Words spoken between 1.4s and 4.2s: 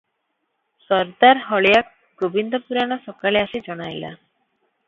ହଳିଆ ଗୋବିନ୍ଦ ପୁରାଣ ସକାଳେ ଆସି ଜଣାଇଲା